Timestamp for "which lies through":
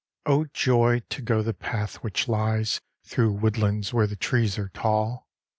1.97-3.33